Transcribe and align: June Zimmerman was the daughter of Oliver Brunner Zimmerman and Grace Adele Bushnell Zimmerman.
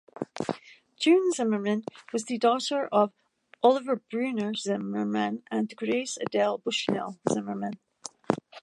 June 0.99 1.29
Zimmerman 1.31 1.83
was 2.11 2.23
the 2.25 2.39
daughter 2.39 2.87
of 2.91 3.13
Oliver 3.61 3.97
Brunner 3.97 4.55
Zimmerman 4.55 5.43
and 5.51 5.75
Grace 5.75 6.17
Adele 6.19 6.57
Bushnell 6.57 7.19
Zimmerman. 7.31 7.73